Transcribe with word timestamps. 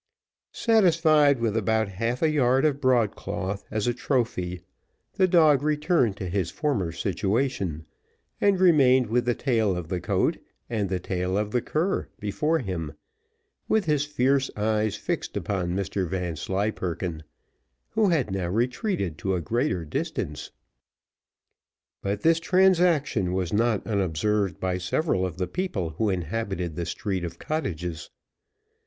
Satisfied 0.53 1.39
with 1.39 1.55
about 1.55 1.87
half 1.87 2.23
a 2.23 2.29
yard 2.31 2.65
of 2.65 2.81
broadcloth 2.81 3.63
as 3.69 3.85
a 3.85 3.93
trophy, 3.93 4.61
the 5.13 5.27
dog 5.27 5.61
returned 5.61 6.17
to 6.17 6.27
his 6.27 6.49
former 6.49 6.91
situation, 6.91 7.85
and 8.41 8.59
remained 8.59 9.05
with 9.05 9.25
the 9.25 9.35
tail 9.35 9.75
of 9.77 9.89
the 9.89 10.01
coat 10.01 10.39
and 10.67 10.89
the 10.89 10.99
tail 10.99 11.37
of 11.37 11.51
the 11.51 11.61
cur 11.61 12.07
before 12.19 12.57
him, 12.57 12.93
with 13.67 13.85
his 13.85 14.03
fierce 14.03 14.49
eyes 14.57 14.95
fixed 14.95 15.37
upon 15.37 15.75
Mr 15.75 16.07
Vanslyperken, 16.09 17.21
who 17.91 18.09
had 18.09 18.31
now 18.31 18.47
retreated 18.49 19.19
to 19.19 19.35
a 19.35 19.39
greater 19.39 19.85
distance. 19.85 20.49
But 22.01 22.21
this 22.21 22.39
transaction 22.39 23.33
was 23.33 23.53
not 23.53 23.85
unobserved 23.85 24.59
by 24.59 24.79
several 24.79 25.27
of 25.27 25.37
the 25.37 25.45
people 25.45 25.91
who 25.91 26.09
inhabited 26.09 26.75
the 26.75 26.87
street 26.87 27.23
of 27.23 27.37
cottages. 27.37 28.09